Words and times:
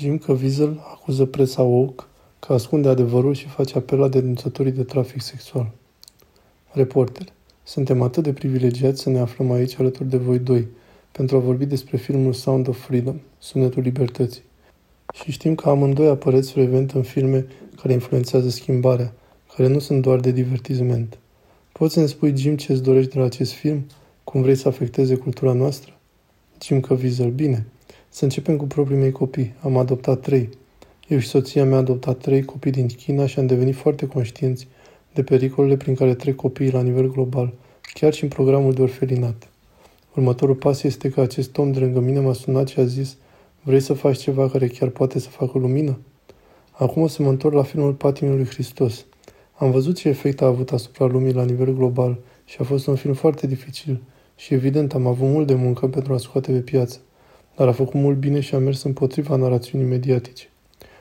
Jim 0.00 0.18
Caviezel 0.18 0.80
acuză 0.92 1.24
presa 1.24 1.62
woke 1.62 2.04
că 2.38 2.52
ascunde 2.52 2.88
adevărul 2.88 3.34
și 3.34 3.46
face 3.46 3.78
apel 3.78 3.98
la 3.98 4.08
denunțătorii 4.08 4.72
de 4.72 4.82
trafic 4.82 5.20
sexual. 5.20 5.70
Reporter. 6.72 7.26
Suntem 7.62 8.02
atât 8.02 8.22
de 8.22 8.32
privilegiați 8.32 9.00
să 9.00 9.10
ne 9.10 9.18
aflăm 9.18 9.50
aici 9.50 9.78
alături 9.78 10.08
de 10.08 10.16
voi 10.16 10.38
doi, 10.38 10.68
pentru 11.12 11.36
a 11.36 11.40
vorbi 11.40 11.64
despre 11.66 11.96
filmul 11.96 12.32
Sound 12.32 12.68
of 12.68 12.78
Freedom, 12.78 13.20
Sunetul 13.38 13.82
Libertății. 13.82 14.42
Și 15.12 15.30
știm 15.30 15.54
că 15.54 15.68
amândoi 15.68 16.08
apăreți 16.08 16.52
frecvent 16.52 16.90
în 16.90 17.02
filme 17.02 17.46
care 17.76 17.92
influențează 17.92 18.48
schimbarea, 18.48 19.12
care 19.56 19.68
nu 19.68 19.78
sunt 19.78 20.02
doar 20.02 20.20
de 20.20 20.30
divertisment. 20.30 21.18
Poți 21.72 21.94
să 21.94 22.00
ne 22.00 22.06
spui, 22.06 22.36
Jim, 22.36 22.56
ce 22.56 22.72
îți 22.72 22.82
dorești 22.82 23.12
de 23.12 23.18
la 23.18 23.24
acest 23.24 23.52
film? 23.52 23.86
Cum 24.24 24.42
vrei 24.42 24.56
să 24.56 24.68
afecteze 24.68 25.14
cultura 25.14 25.52
noastră? 25.52 25.92
Jim 26.62 26.80
Caviezel, 26.80 27.30
bine. 27.30 27.66
Să 28.12 28.24
începem 28.24 28.56
cu 28.56 28.66
proprii 28.66 28.98
mei 28.98 29.10
copii. 29.10 29.54
Am 29.62 29.76
adoptat 29.76 30.20
trei. 30.20 30.48
Eu 31.08 31.18
și 31.18 31.28
soția 31.28 31.64
mea 31.64 31.76
am 31.76 31.82
adoptat 31.82 32.18
trei 32.18 32.44
copii 32.44 32.70
din 32.70 32.86
China 32.86 33.26
și 33.26 33.38
am 33.38 33.46
devenit 33.46 33.74
foarte 33.74 34.06
conștienți 34.06 34.68
de 35.14 35.22
pericolele 35.22 35.76
prin 35.76 35.94
care 35.94 36.14
trec 36.14 36.36
copiii 36.36 36.70
la 36.70 36.82
nivel 36.82 37.10
global, 37.10 37.52
chiar 37.94 38.12
și 38.12 38.22
în 38.22 38.28
programul 38.28 38.72
de 38.72 38.82
orfelinat. 38.82 39.48
Următorul 40.14 40.54
pas 40.54 40.82
este 40.82 41.08
că 41.08 41.20
acest 41.20 41.58
om 41.58 41.72
de 41.72 41.78
lângă 41.78 42.00
mine 42.00 42.20
m-a 42.20 42.32
sunat 42.32 42.68
și 42.68 42.80
a 42.80 42.84
zis 42.84 43.16
Vrei 43.62 43.80
să 43.80 43.92
faci 43.92 44.18
ceva 44.18 44.48
care 44.48 44.66
chiar 44.66 44.88
poate 44.88 45.18
să 45.18 45.28
facă 45.28 45.58
lumină? 45.58 45.98
Acum 46.70 47.02
o 47.02 47.06
să 47.06 47.22
mă 47.22 47.28
întorc 47.28 47.54
la 47.54 47.62
filmul 47.62 47.92
Patimii 47.92 48.34
lui 48.34 48.46
Hristos. 48.46 49.04
Am 49.56 49.70
văzut 49.70 49.96
ce 49.96 50.08
efect 50.08 50.40
a 50.40 50.46
avut 50.46 50.72
asupra 50.72 51.06
lumii 51.06 51.32
la 51.32 51.44
nivel 51.44 51.74
global 51.74 52.18
și 52.44 52.56
a 52.60 52.64
fost 52.64 52.86
un 52.86 52.94
film 52.94 53.14
foarte 53.14 53.46
dificil 53.46 54.02
și 54.36 54.54
evident 54.54 54.94
am 54.94 55.06
avut 55.06 55.28
mult 55.28 55.46
de 55.46 55.54
muncă 55.54 55.88
pentru 55.88 56.12
a 56.12 56.16
scoate 56.16 56.52
pe 56.52 56.58
piață, 56.58 57.00
dar 57.60 57.68
a 57.68 57.72
făcut 57.72 57.94
mult 57.94 58.18
bine 58.18 58.40
și 58.40 58.54
a 58.54 58.58
mers 58.58 58.82
împotriva 58.82 59.36
narațiunii 59.36 59.86
mediatice. 59.86 60.48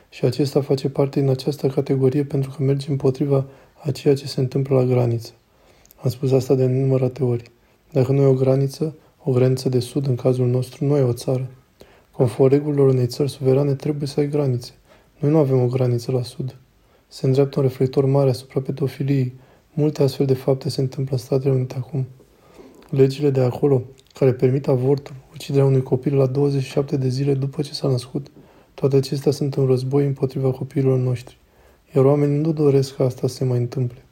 Și 0.09 0.25
acesta 0.25 0.61
face 0.61 0.89
parte 0.89 1.19
din 1.19 1.29
această 1.29 1.67
categorie 1.67 2.23
pentru 2.23 2.53
că 2.55 2.63
merge 2.63 2.89
împotriva 2.89 3.45
a 3.83 3.91
ceea 3.91 4.15
ce 4.15 4.27
se 4.27 4.39
întâmplă 4.39 4.75
la 4.75 4.83
graniță. 4.83 5.31
Am 5.95 6.09
spus 6.09 6.31
asta 6.31 6.55
de 6.55 6.65
nenumărate 6.65 7.23
ori. 7.23 7.43
Dacă 7.91 8.11
nu 8.11 8.21
e 8.21 8.25
o 8.25 8.33
graniță, 8.33 8.95
o 9.23 9.31
graniță 9.31 9.69
de 9.69 9.79
sud 9.79 10.07
în 10.07 10.15
cazul 10.15 10.47
nostru 10.47 10.85
nu 10.85 10.97
e 10.97 11.01
o 11.01 11.13
țară. 11.13 11.49
Conform 12.11 12.49
regulilor 12.49 12.87
unei 12.87 13.07
țări 13.07 13.29
suverane 13.29 13.73
trebuie 13.73 14.07
să 14.07 14.19
ai 14.19 14.27
granițe. 14.27 14.71
Noi 15.19 15.31
nu 15.31 15.37
avem 15.37 15.61
o 15.61 15.67
graniță 15.67 16.11
la 16.11 16.23
sud. 16.23 16.55
Se 17.07 17.25
îndreaptă 17.25 17.59
un 17.59 17.65
reflector 17.65 18.05
mare 18.05 18.29
asupra 18.29 18.61
pedofiliei. 18.61 19.33
Multe 19.73 20.03
astfel 20.03 20.25
de 20.25 20.33
fapte 20.33 20.69
se 20.69 20.81
întâmplă 20.81 21.15
în 21.15 21.21
Statele 21.21 21.53
Unite 21.53 21.75
acum. 21.77 22.05
Legile 22.89 23.29
de 23.29 23.39
acolo, 23.39 23.81
care 24.13 24.33
permit 24.33 24.67
avortul, 24.67 25.15
uciderea 25.39 25.65
unui 25.65 25.83
copil 25.83 26.15
la 26.15 26.25
27 26.25 26.97
de 26.97 27.07
zile 27.07 27.33
după 27.33 27.61
ce 27.61 27.73
s-a 27.73 27.87
născut, 27.87 28.27
toate 28.73 28.95
acestea 28.95 29.31
sunt 29.31 29.55
un 29.55 29.65
război 29.65 30.05
împotriva 30.05 30.51
copiilor 30.51 30.97
noștri. 30.97 31.37
Iar 31.95 32.05
oamenii 32.05 32.39
nu 32.39 32.51
doresc 32.51 32.95
ca 32.95 33.03
asta 33.03 33.27
să 33.27 33.35
se 33.35 33.43
mai 33.43 33.57
întâmple. 33.57 34.03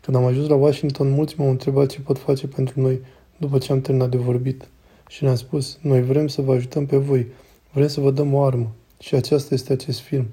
Când 0.00 0.16
am 0.16 0.24
ajuns 0.24 0.48
la 0.48 0.54
Washington, 0.54 1.10
mulți 1.10 1.34
m-au 1.38 1.50
întrebat 1.50 1.86
ce 1.86 2.00
pot 2.00 2.18
face 2.18 2.46
pentru 2.46 2.80
noi 2.80 3.00
după 3.36 3.58
ce 3.58 3.72
am 3.72 3.80
terminat 3.80 4.10
de 4.10 4.16
vorbit. 4.16 4.68
Și 5.08 5.22
le-am 5.22 5.34
spus, 5.34 5.78
noi 5.80 6.02
vrem 6.02 6.28
să 6.28 6.42
vă 6.42 6.52
ajutăm 6.52 6.86
pe 6.86 6.96
voi, 6.96 7.26
vrem 7.72 7.88
să 7.88 8.00
vă 8.00 8.10
dăm 8.10 8.34
o 8.34 8.42
armă. 8.42 8.70
Și 8.98 9.14
aceasta 9.14 9.54
este 9.54 9.72
acest 9.72 10.00
film. 10.00 10.26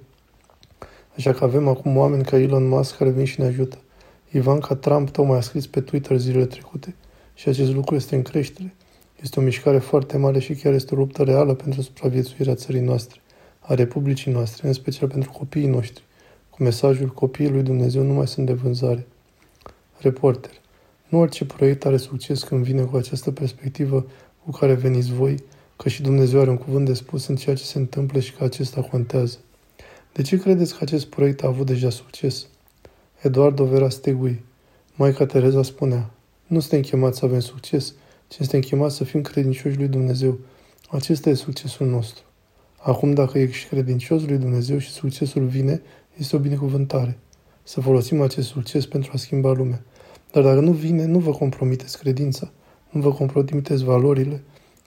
Așa 1.16 1.34
că 1.34 1.44
avem 1.44 1.68
acum 1.68 1.98
oameni 1.98 2.24
ca 2.24 2.38
Elon 2.38 2.68
Musk 2.68 2.98
care 2.98 3.10
vin 3.10 3.26
și 3.26 3.40
ne 3.40 3.46
ajută. 3.46 3.78
Ivanka 4.32 4.76
Trump 4.76 5.10
tocmai 5.10 5.38
a 5.38 5.42
scris 5.42 5.68
pe 5.68 5.82
Twitter 5.82 6.18
zilele 6.18 6.46
trecute 6.46 6.96
și 7.34 7.50
acest 7.50 7.74
lucru 7.74 7.96
este 7.96 8.16
în 8.16 8.22
creștere. 8.22 8.76
Este 9.22 9.40
o 9.40 9.44
mișcare 9.44 9.78
foarte 9.78 10.18
mare 10.18 10.40
și 10.40 10.54
chiar 10.54 10.73
este 10.73 10.96
o 10.96 10.98
luptă 10.98 11.23
reală 11.23 11.54
pentru 11.54 11.82
supraviețuirea 11.82 12.56
țării 12.56 12.82
noastre, 12.82 13.22
a 13.60 13.73
Republicii 13.73 14.32
noastre, 14.32 14.68
în 14.68 14.73
special 14.73 15.08
pentru 15.08 15.32
copiii 15.32 15.68
noștri, 15.68 16.04
cu 16.50 16.64
mesajul 16.64 17.08
copiii 17.08 17.50
lui 17.50 17.64
Dumnezeu 17.64 18.04
nu 18.04 18.14
mai 18.14 18.28
sunt 18.28 18.45
de 18.45 18.54
vânzare. 18.54 19.08
Reporter. 19.98 20.52
Nu 21.08 21.20
orice 21.20 21.45
proiect 21.45 21.86
are 21.86 21.98
succes 21.98 22.44
când 22.44 22.64
vine 22.64 22.82
cu 22.82 22.98
această 22.98 23.32
perspectivă 23.32 24.05
cu 24.45 24.52
care 24.52 24.73
veniți 24.73 25.14
voi, 25.14 25.36
că 25.76 25.89
și 25.89 26.02
Dumnezeu 26.02 26.39
are 26.39 26.49
un 26.49 26.58
cuvânt 26.58 26.86
de 26.86 26.94
spus 26.94 27.28
în 27.28 27.36
ceea 27.36 27.55
ce 27.55 27.64
se 27.64 27.78
întâmplă 27.78 28.20
și 28.20 28.34
că 28.34 28.44
acesta 28.44 28.82
contează. 28.82 29.38
De 30.14 30.22
ce 30.22 30.39
credeți 30.39 30.72
că 30.73 30.80
acest 30.82 31.05
proiect 31.05 31.44
a 31.44 31.48
avut 31.48 31.66
deja 31.66 31.89
succes? 31.89 32.48
Eduardo 33.22 33.66
Vera 33.66 33.89
Stegui. 33.89 34.44
Maica 34.95 35.26
Tereza 35.26 35.64
spunea, 35.64 36.10
nu 36.48 36.60
suntem 36.60 36.82
chemați 36.82 37.20
să 37.20 37.26
avem 37.26 37.39
succes, 37.39 37.94
ci 38.27 38.36
suntem 38.36 38.60
chemați 38.60 38.95
să 38.95 39.04
fim 39.04 39.21
credincioși 39.21 39.77
lui 39.77 39.88
Dumnezeu. 39.88 40.39
Acesta 40.89 41.30
e 41.30 41.33
succesul 41.33 41.88
nostru. 41.88 42.23
Acum, 42.77 43.14
dacă 43.14 43.38
ești 43.38 43.67
credincios 43.67 44.26
lui 44.26 44.38
Dumnezeu 44.38 44.77
și 44.77 44.89
succesul 44.89 45.45
vine, 45.45 45.82
este 46.17 46.36
o 46.36 46.39
binecuvântare. 46.39 47.17
Să 47.64 47.82
folosim 47.82 48.21
acest 48.21 48.48
succes 48.48 48.86
pentru 48.86 49.11
a 49.14 49.17
schimba 49.17 49.52
lumea. 49.52 49.83
Dar 50.32 50.43
dacă 50.43 50.60
nu 50.60 50.71
vine, 50.71 51.05
nu 51.05 51.20
vă 51.20 51.32
compromiteți 51.32 51.99
credința, 51.99 52.52
nu 52.89 53.02
vă 53.02 53.14
compromiteți 53.14 53.83
valorile, 53.83 54.43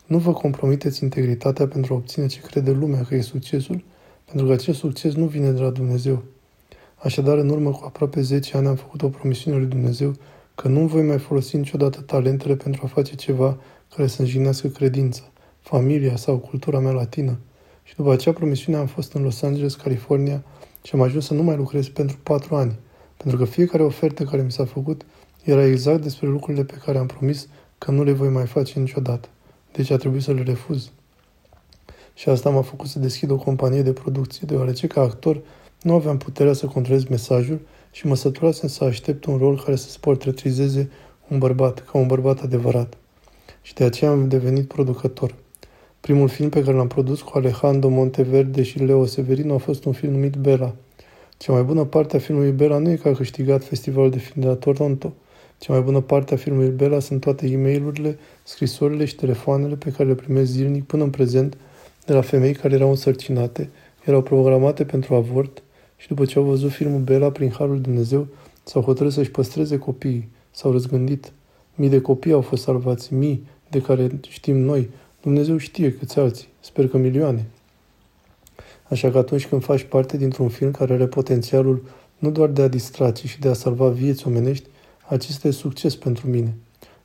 nu 0.06 0.18
vă 0.18 0.32
compromiteți 0.32 1.02
integritatea 1.02 1.68
pentru 1.68 1.94
a 1.94 1.96
obține 1.96 2.26
ce 2.26 2.40
crede 2.40 2.70
lumea 2.70 3.02
că 3.02 3.14
e 3.14 3.20
succesul, 3.20 3.84
pentru 4.24 4.46
că 4.46 4.52
acest 4.52 4.78
succes 4.78 5.14
nu 5.14 5.26
vine 5.26 5.50
de 5.50 5.60
la 5.60 5.70
Dumnezeu. 5.70 6.22
Așadar, 6.96 7.38
în 7.38 7.48
urmă 7.48 7.70
cu 7.70 7.84
aproape 7.84 8.20
10 8.20 8.56
ani 8.56 8.66
am 8.66 8.74
făcut 8.74 9.02
o 9.02 9.08
promisiune 9.08 9.56
lui 9.56 9.66
Dumnezeu 9.66 10.14
că 10.60 10.68
nu 10.68 10.86
voi 10.86 11.02
mai 11.02 11.18
folosi 11.18 11.56
niciodată 11.56 12.00
talentele 12.00 12.56
pentru 12.56 12.80
a 12.84 12.86
face 12.86 13.14
ceva 13.14 13.58
care 13.96 14.08
să 14.08 14.20
înjignească 14.20 14.68
credința, 14.68 15.22
familia 15.60 16.16
sau 16.16 16.38
cultura 16.38 16.78
mea 16.78 16.92
latină. 16.92 17.38
Și 17.82 17.96
după 17.96 18.12
acea 18.12 18.32
promisiune 18.32 18.78
am 18.78 18.86
fost 18.86 19.12
în 19.12 19.22
Los 19.22 19.42
Angeles, 19.42 19.74
California 19.74 20.42
și 20.82 20.94
am 20.94 21.00
ajuns 21.00 21.26
să 21.26 21.34
nu 21.34 21.42
mai 21.42 21.56
lucrez 21.56 21.88
pentru 21.88 22.18
patru 22.22 22.54
ani, 22.54 22.78
pentru 23.16 23.38
că 23.38 23.44
fiecare 23.44 23.82
ofertă 23.82 24.24
care 24.24 24.42
mi 24.42 24.50
s-a 24.50 24.64
făcut 24.64 25.06
era 25.44 25.64
exact 25.64 26.02
despre 26.02 26.26
lucrurile 26.26 26.64
pe 26.64 26.80
care 26.84 26.98
am 26.98 27.06
promis 27.06 27.48
că 27.78 27.90
nu 27.90 28.02
le 28.02 28.12
voi 28.12 28.28
mai 28.28 28.46
face 28.46 28.78
niciodată. 28.78 29.28
Deci 29.72 29.90
a 29.90 29.96
trebuit 29.96 30.22
să 30.22 30.32
le 30.32 30.42
refuz. 30.42 30.90
Și 32.14 32.28
asta 32.28 32.50
m-a 32.50 32.62
făcut 32.62 32.88
să 32.88 32.98
deschid 32.98 33.30
o 33.30 33.36
companie 33.36 33.82
de 33.82 33.92
producție, 33.92 34.42
deoarece 34.46 34.86
ca 34.86 35.00
actor 35.00 35.40
nu 35.82 35.94
aveam 35.94 36.16
puterea 36.16 36.52
să 36.52 36.66
controlez 36.66 37.04
mesajul 37.04 37.60
și 37.90 38.06
mă 38.06 38.14
săturasem 38.14 38.68
să 38.68 38.84
aștept 38.84 39.24
un 39.24 39.36
rol 39.36 39.62
care 39.64 39.76
să 39.76 39.96
portretizeze 40.00 40.90
un 41.28 41.38
bărbat, 41.38 41.84
ca 41.90 41.98
un 41.98 42.06
bărbat 42.06 42.40
adevărat. 42.40 42.96
Și 43.62 43.74
de 43.74 43.84
aceea 43.84 44.10
am 44.10 44.28
devenit 44.28 44.68
producător. 44.68 45.34
Primul 46.00 46.28
film 46.28 46.48
pe 46.48 46.62
care 46.62 46.76
l-am 46.76 46.86
produs 46.86 47.20
cu 47.20 47.38
Alejandro 47.38 47.88
Monteverde 47.88 48.62
și 48.62 48.78
Leo 48.78 49.04
Severino 49.04 49.54
a 49.54 49.58
fost 49.58 49.84
un 49.84 49.92
film 49.92 50.12
numit 50.12 50.36
Bella. 50.36 50.74
Cea 51.36 51.52
mai 51.52 51.62
bună 51.62 51.84
parte 51.84 52.16
a 52.16 52.18
filmului 52.18 52.50
Bella 52.50 52.78
nu 52.78 52.90
e 52.90 52.96
că 52.96 53.08
a 53.08 53.14
câștigat 53.14 53.64
festivalul 53.64 54.10
de 54.10 54.18
film 54.18 54.42
de 54.42 54.46
la 54.46 54.54
Toronto. 54.54 55.14
Cea 55.58 55.72
mai 55.72 55.82
bună 55.82 56.00
parte 56.00 56.34
a 56.34 56.36
filmului 56.36 56.68
Bella 56.68 56.98
sunt 56.98 57.20
toate 57.20 57.46
e 57.46 57.56
mail 57.56 58.18
scrisorile 58.42 59.04
și 59.04 59.14
telefoanele 59.14 59.74
pe 59.74 59.90
care 59.90 60.08
le 60.08 60.14
primesc 60.14 60.50
zilnic 60.50 60.84
până 60.84 61.02
în 61.02 61.10
prezent 61.10 61.56
de 62.06 62.12
la 62.12 62.20
femei 62.20 62.52
care 62.52 62.74
erau 62.74 62.88
însărcinate, 62.88 63.70
erau 64.04 64.22
programate 64.22 64.84
pentru 64.84 65.14
avort 65.14 65.62
și 66.00 66.08
după 66.08 66.24
ce 66.24 66.38
au 66.38 66.44
văzut 66.44 66.70
filmul 66.70 67.00
Bella 67.00 67.30
prin 67.30 67.50
Harul 67.50 67.80
Dumnezeu, 67.80 68.26
s-au 68.62 68.82
hotărât 68.82 69.12
să-și 69.12 69.30
păstreze 69.30 69.78
copiii, 69.78 70.28
s-au 70.50 70.72
răzgândit. 70.72 71.32
Mii 71.74 71.88
de 71.88 72.00
copii 72.00 72.32
au 72.32 72.40
fost 72.40 72.62
salvați, 72.62 73.14
mii 73.14 73.46
de 73.68 73.80
care 73.80 74.10
știm 74.28 74.56
noi. 74.56 74.88
Dumnezeu 75.22 75.56
știe 75.56 75.92
câți 75.92 76.18
alții, 76.18 76.48
sper 76.60 76.88
că 76.88 76.96
milioane. 76.96 77.46
Așa 78.88 79.10
că 79.10 79.18
atunci 79.18 79.46
când 79.46 79.62
faci 79.62 79.82
parte 79.82 80.16
dintr-un 80.16 80.48
film 80.48 80.70
care 80.70 80.92
are 80.92 81.06
potențialul 81.06 81.82
nu 82.18 82.30
doar 82.30 82.48
de 82.48 82.62
a 82.62 82.68
distra, 82.68 83.10
ci 83.10 83.26
și 83.26 83.40
de 83.40 83.48
a 83.48 83.52
salva 83.52 83.88
vieți 83.88 84.26
omenești, 84.26 84.68
acesta 85.06 85.48
e 85.48 85.50
succes 85.50 85.96
pentru 85.96 86.28
mine. 86.28 86.54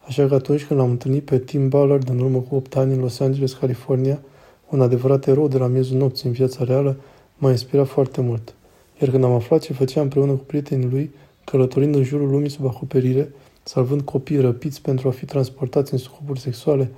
Așa 0.08 0.28
că 0.28 0.34
atunci 0.34 0.66
când 0.66 0.80
l-am 0.80 0.90
întâlnit 0.90 1.26
pe 1.26 1.40
Tim 1.40 1.70
Ballard 1.70 2.10
în 2.10 2.20
urmă 2.20 2.40
cu 2.40 2.56
8 2.56 2.76
ani 2.76 2.94
în 2.94 3.00
Los 3.00 3.20
Angeles, 3.20 3.54
California, 3.54 4.22
un 4.70 4.82
adevărat 4.82 5.28
erou 5.28 5.48
de 5.48 5.58
la 5.58 5.68
miezul 5.68 5.98
nopții 5.98 6.28
în 6.28 6.34
viața 6.34 6.64
reală, 6.64 6.98
m-a 7.38 7.52
inspirat 7.52 7.88
foarte 7.88 8.22
mult. 8.22 8.55
Iar 9.02 9.10
când 9.10 9.24
am 9.24 9.32
aflat 9.32 9.62
ce 9.62 9.74
făcea 9.74 10.02
împreună 10.02 10.32
cu 10.32 10.44
prietenii 10.44 10.90
lui, 10.90 11.12
călătorind 11.44 11.96
în 11.96 12.04
jurul 12.04 12.30
lumii 12.30 12.50
sub 12.50 12.66
acoperire, 12.66 13.32
salvând 13.64 14.02
copii 14.02 14.40
răpiți 14.40 14.82
pentru 14.82 15.08
a 15.08 15.12
fi 15.12 15.26
transportați 15.26 15.94
în 15.94 16.00
scopuri 16.00 16.40
sexuale, 16.40 16.92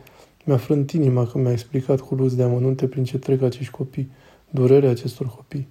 mi-a 0.44 0.58
frânt 0.58 0.92
inima 0.92 1.26
când 1.28 1.44
mi-a 1.44 1.54
explicat 1.54 2.00
cu 2.00 2.16
luz 2.16 2.36
de 2.36 2.44
amănunte 2.44 2.88
prin 2.88 3.04
ce 3.04 3.18
trec 3.18 3.42
acești 3.42 3.72
copii, 3.72 4.10
durerea 4.50 4.90
acestor 4.90 5.28
copii. 5.28 5.68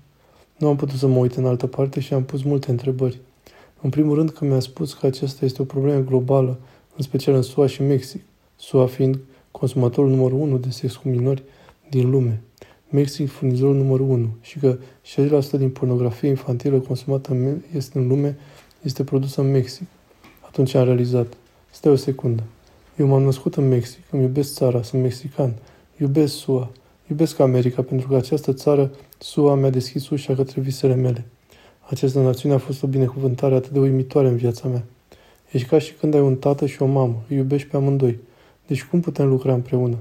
Nu 0.58 0.68
am 0.68 0.76
putut 0.76 0.98
să 0.98 1.06
mă 1.06 1.18
uit 1.18 1.34
în 1.34 1.46
altă 1.46 1.66
parte 1.66 2.00
și 2.00 2.14
am 2.14 2.24
pus 2.24 2.42
multe 2.42 2.70
întrebări. 2.70 3.20
În 3.80 3.90
primul 3.90 4.14
rând 4.14 4.30
că 4.30 4.44
mi-a 4.44 4.60
spus 4.60 4.94
că 4.94 5.06
aceasta 5.06 5.44
este 5.44 5.62
o 5.62 5.64
problemă 5.64 6.00
globală, 6.00 6.58
în 6.96 7.02
special 7.02 7.34
în 7.34 7.42
SUA 7.42 7.66
și 7.66 7.82
Mexic, 7.82 8.22
SUA 8.56 8.86
fiind 8.86 9.18
consumatorul 9.50 10.10
numărul 10.10 10.38
1 10.38 10.58
de 10.58 10.70
sex 10.70 10.96
cu 10.96 11.08
minori 11.08 11.42
din 11.90 12.10
lume. 12.10 12.42
Mexic 12.96 13.30
furnizorul 13.30 13.74
numărul 13.74 14.08
1 14.08 14.28
și 14.40 14.58
că 14.58 14.78
60% 15.48 15.50
din 15.50 15.70
pornografie 15.70 16.28
infantilă 16.28 16.78
consumată 16.78 17.32
în, 17.32 17.56
este 17.74 17.98
în 17.98 18.06
lume 18.06 18.36
este 18.82 19.04
produsă 19.04 19.40
în 19.40 19.50
Mexic. 19.50 19.86
Atunci 20.46 20.74
am 20.74 20.84
realizat. 20.84 21.26
Stai 21.70 21.92
o 21.92 21.96
secundă. 21.96 22.42
Eu 22.98 23.06
m-am 23.06 23.22
născut 23.22 23.54
în 23.54 23.68
Mexic, 23.68 24.02
îmi 24.10 24.22
iubesc 24.22 24.54
țara, 24.54 24.82
sunt 24.82 25.02
mexican, 25.02 25.54
iubesc 25.96 26.34
SUA, 26.34 26.70
Iubesc 27.10 27.38
America 27.38 27.82
pentru 27.82 28.08
că 28.08 28.16
această 28.16 28.52
țară, 28.52 28.90
SUA, 29.18 29.54
mi-a 29.54 29.70
deschis 29.70 30.08
ușa 30.08 30.34
către 30.34 30.60
visele 30.60 30.94
mele. 30.94 31.24
Această 31.80 32.20
națiune 32.20 32.54
a 32.54 32.58
fost 32.58 32.82
o 32.82 32.86
binecuvântare 32.86 33.54
atât 33.54 33.70
de 33.70 33.78
uimitoare 33.78 34.28
în 34.28 34.36
viața 34.36 34.68
mea. 34.68 34.84
Ești 35.50 35.68
ca 35.68 35.78
și 35.78 35.92
când 35.92 36.14
ai 36.14 36.20
un 36.20 36.36
tată 36.36 36.66
și 36.66 36.82
o 36.82 36.86
mamă, 36.86 37.22
îi 37.28 37.36
iubești 37.36 37.68
pe 37.68 37.76
amândoi. 37.76 38.18
Deci 38.66 38.84
cum 38.84 39.00
putem 39.00 39.28
lucra 39.28 39.52
împreună? 39.52 39.96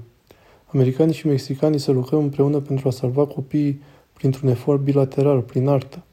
Americanii 0.75 1.13
și 1.13 1.27
mexicanii 1.27 1.79
să 1.79 1.91
lucrăm 1.91 2.19
împreună 2.19 2.59
pentru 2.59 2.87
a 2.87 2.91
salva 2.91 3.25
copiii 3.25 3.81
printr-un 4.13 4.49
efort 4.49 4.81
bilateral, 4.81 5.41
prin 5.41 5.67
artă. 5.67 6.03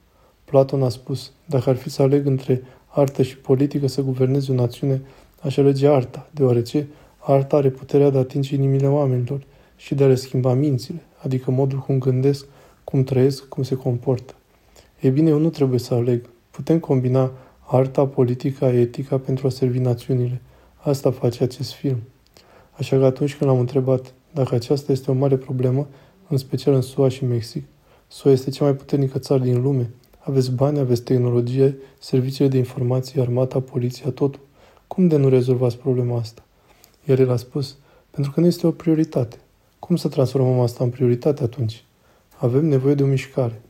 Platon 0.45 0.83
a 0.83 0.89
spus, 0.89 1.33
dacă 1.47 1.71
ar 1.71 1.77
fi 1.77 1.91
să 1.91 2.03
aleg 2.03 2.27
între 2.27 2.63
artă 2.87 3.23
și 3.23 3.37
politică 3.37 3.87
să 3.87 4.03
guverneze 4.03 4.53
o 4.53 4.55
națiune, 4.55 5.03
aș 5.41 5.57
alege 5.57 5.89
arta, 5.89 6.29
deoarece 6.31 6.89
arta 7.19 7.57
are 7.57 7.71
puterea 7.71 8.11
de 8.11 8.17
a 8.17 8.21
atinge 8.21 8.55
inimile 8.55 8.87
oamenilor 8.87 9.43
și 9.77 9.95
de 9.95 10.05
a 10.05 10.07
le 10.07 10.15
schimba 10.15 10.55
mințile, 10.55 11.03
adică 11.17 11.51
modul 11.51 11.79
cum 11.79 11.99
gândesc, 11.99 12.47
cum 12.85 13.05
trăiesc, 13.05 13.45
cum 13.49 13.63
se 13.63 13.75
comportă. 13.75 14.35
Ei 15.01 15.11
bine, 15.11 15.31
eu 15.31 15.39
nu 15.39 15.49
trebuie 15.49 15.79
să 15.79 15.95
aleg. 15.95 16.29
Putem 16.51 16.79
combina 16.79 17.33
arta, 17.61 18.07
politica, 18.07 18.69
etica 18.69 19.19
pentru 19.19 19.47
a 19.47 19.51
servi 19.51 19.79
națiunile. 19.79 20.41
Asta 20.77 21.11
face 21.11 21.43
acest 21.43 21.73
film. 21.73 21.99
Așa 22.73 22.99
că 22.99 23.05
atunci 23.05 23.37
când 23.37 23.51
l-am 23.51 23.59
întrebat 23.59 24.15
dacă 24.33 24.55
aceasta 24.55 24.93
este 24.93 25.11
o 25.11 25.15
mare 25.15 25.37
problemă, 25.37 25.89
în 26.29 26.37
special 26.37 26.75
în 26.75 26.81
SUA 26.81 27.09
și 27.09 27.25
Mexic, 27.25 27.65
SUA 28.09 28.33
este 28.33 28.51
cea 28.51 28.65
mai 28.65 28.75
puternică 28.75 29.19
țară 29.19 29.43
din 29.43 29.63
lume. 29.63 29.91
Aveți 30.19 30.53
bani, 30.53 30.79
aveți 30.79 31.03
tehnologie, 31.03 31.77
serviciile 31.99 32.49
de 32.49 32.57
informații, 32.57 33.21
armata, 33.21 33.61
poliția, 33.61 34.11
totul. 34.11 34.41
Cum 34.87 35.09
de 35.09 35.17
nu 35.17 35.29
rezolvați 35.29 35.77
problema 35.77 36.19
asta? 36.19 36.43
Iar 37.05 37.19
el 37.19 37.31
a 37.31 37.37
spus, 37.37 37.77
pentru 38.11 38.33
că 38.33 38.41
nu 38.41 38.47
este 38.47 38.67
o 38.67 38.71
prioritate. 38.71 39.37
Cum 39.79 39.97
să 39.97 40.09
transformăm 40.09 40.61
asta 40.61 40.85
în 40.85 40.91
prioritate 40.91 41.43
atunci? 41.43 41.85
Avem 42.37 42.67
nevoie 42.67 42.95
de 42.95 43.03
o 43.03 43.07
mișcare. 43.07 43.61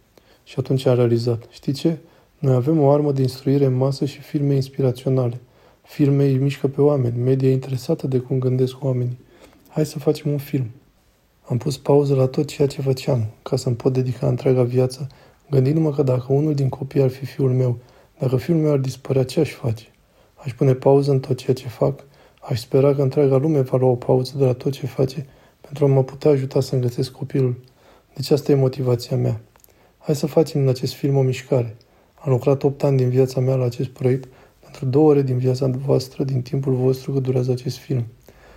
Și 0.44 0.54
atunci 0.58 0.86
a 0.86 0.94
realizat, 0.94 1.48
știi 1.50 1.72
ce? 1.72 1.98
Noi 2.38 2.54
avem 2.54 2.80
o 2.80 2.90
armă 2.90 3.12
de 3.12 3.22
instruire 3.22 3.64
în 3.64 3.74
masă 3.74 4.04
și 4.04 4.20
filme 4.20 4.54
inspiraționale. 4.54 5.40
Filme 5.82 6.24
îi 6.24 6.38
mișcă 6.38 6.68
pe 6.68 6.80
oameni, 6.80 7.18
media 7.18 7.50
interesată 7.50 8.06
de 8.06 8.18
cum 8.18 8.38
gândesc 8.38 8.84
oamenii. 8.84 9.18
Hai 9.74 9.86
să 9.86 9.98
facem 9.98 10.30
un 10.30 10.38
film. 10.38 10.70
Am 11.42 11.56
pus 11.58 11.78
pauză 11.78 12.14
la 12.14 12.26
tot 12.26 12.46
ceea 12.46 12.68
ce 12.68 12.80
făceam, 12.82 13.26
ca 13.42 13.56
să-mi 13.56 13.76
pot 13.76 13.92
dedica 13.92 14.26
întreaga 14.26 14.62
viață, 14.62 15.06
gândindu-mă 15.50 15.92
că 15.92 16.02
dacă 16.02 16.32
unul 16.32 16.54
din 16.54 16.68
copii 16.68 17.02
ar 17.02 17.10
fi 17.10 17.24
fiul 17.24 17.52
meu, 17.52 17.78
dacă 18.18 18.36
fiul 18.36 18.58
meu 18.58 18.72
ar 18.72 18.78
dispărea, 18.78 19.24
ce 19.24 19.40
aș 19.40 19.50
face? 19.50 19.84
Aș 20.34 20.54
pune 20.54 20.74
pauză 20.74 21.10
în 21.10 21.20
tot 21.20 21.36
ceea 21.36 21.56
ce 21.56 21.68
fac, 21.68 22.04
aș 22.40 22.60
spera 22.60 22.94
că 22.94 23.02
întreaga 23.02 23.36
lume 23.36 23.60
va 23.60 23.76
lua 23.76 23.88
o 23.88 23.94
pauză 23.94 24.32
de 24.38 24.44
la 24.44 24.52
tot 24.52 24.72
ce 24.72 24.86
face 24.86 25.26
pentru 25.60 25.84
a 25.84 25.88
mă 25.88 26.04
putea 26.04 26.30
ajuta 26.30 26.60
să 26.60 26.76
găsesc 26.76 27.10
copilul. 27.10 27.60
Deci 28.14 28.30
asta 28.30 28.52
e 28.52 28.54
motivația 28.54 29.16
mea. 29.16 29.40
Hai 29.98 30.16
să 30.16 30.26
facem 30.26 30.60
în 30.60 30.68
acest 30.68 30.94
film 30.94 31.16
o 31.16 31.22
mișcare. 31.22 31.76
Am 32.14 32.32
lucrat 32.32 32.62
8 32.62 32.82
ani 32.82 32.96
din 32.96 33.08
viața 33.08 33.40
mea 33.40 33.54
la 33.54 33.64
acest 33.64 33.88
proiect 33.88 34.28
pentru 34.60 34.84
două 34.84 35.10
ore 35.10 35.22
din 35.22 35.38
viața 35.38 35.66
voastră, 35.66 36.24
din 36.24 36.42
timpul 36.42 36.74
vostru 36.74 37.12
că 37.12 37.20
durează 37.20 37.50
acest 37.50 37.76
film. 37.76 38.06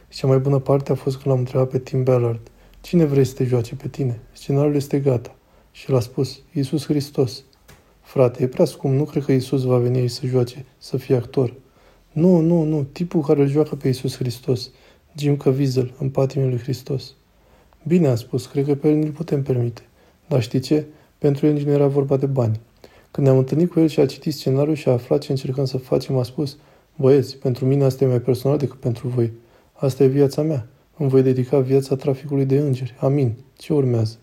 Și 0.08 0.18
cea 0.20 0.28
mai 0.28 0.38
bună 0.38 0.60
parte 0.60 0.92
a 0.92 0.96
fost 0.96 1.18
că 1.18 1.30
l-am 1.30 1.38
întrebat 1.38 1.70
pe 1.70 1.80
Tim 1.80 2.04
Ballard. 2.04 2.52
Cine 2.82 3.06
vrei 3.06 3.26
să 3.26 3.34
te 3.34 3.44
joace 3.44 3.76
pe 3.76 3.88
tine? 3.88 4.20
Scenariul 4.32 4.76
este 4.76 5.00
gata. 5.00 5.36
Și 5.72 5.90
l-a 5.90 6.00
spus, 6.00 6.42
Iisus 6.54 6.86
Hristos. 6.86 7.44
Frate, 8.02 8.44
e 8.44 8.48
prea 8.48 8.66
scump, 8.66 8.94
nu 8.94 9.04
cred 9.04 9.24
că 9.24 9.32
Iisus 9.32 9.64
va 9.64 9.78
veni 9.78 9.98
aici 9.98 10.10
să 10.10 10.26
joace, 10.26 10.66
să 10.78 10.98
fie 10.98 11.16
actor. 11.16 11.54
Nu, 12.12 12.40
nu, 12.40 12.64
nu, 12.64 12.84
tipul 12.84 13.22
care 13.22 13.42
îl 13.42 13.48
joacă 13.48 13.76
pe 13.76 13.88
Iisus 13.88 14.16
Hristos. 14.18 14.70
Jim 15.16 15.38
Caviezel, 15.38 15.94
în 16.00 16.10
patimile 16.10 16.50
lui 16.50 16.60
Hristos. 16.60 17.14
Bine 17.88 18.08
a 18.08 18.16
spus, 18.16 18.46
cred 18.46 18.66
că 18.66 18.76
pe 18.76 18.88
el 18.88 18.96
nu-l 18.96 19.12
putem 19.12 19.44
permite. 19.44 19.82
Dar 20.28 20.42
știi 20.42 20.60
ce? 20.60 20.86
Pentru 21.18 21.46
el 21.46 21.54
nici 21.54 21.64
nu 21.64 21.72
era 21.72 21.88
vorba 21.88 22.18
de 22.18 22.26
bani. 22.26 22.60
Când 23.12 23.28
ne-am 23.28 23.40
întâlnit 23.40 23.72
cu 23.72 23.80
el 23.80 23.88
și 23.88 24.00
a 24.00 24.06
citit 24.06 24.34
scenariul 24.34 24.76
și 24.76 24.90
a 24.90 24.92
aflat 24.92 25.20
ce 25.20 25.32
încercăm 25.32 25.66
să 25.66 25.78
facem, 25.78 26.18
a 26.18 26.24
spus, 26.24 26.58
băieți, 26.96 27.38
pentru 27.38 27.66
mine 27.66 27.84
asta 27.84 28.04
e 28.04 28.08
mai 28.08 28.22
personal 28.22 28.58
decât 28.58 28.80
pentru 28.80 29.08
voi. 29.08 29.32
Asta 29.78 30.04
e 30.04 30.08
viața 30.08 30.42
mea. 30.42 30.68
Îmi 30.98 31.10
voi 31.10 31.22
dedica 31.22 31.60
viața 31.60 31.96
traficului 31.96 32.46
de 32.46 32.58
îngeri. 32.58 32.96
Amin. 33.00 33.34
Ce 33.58 33.74
urmează? 33.74 34.18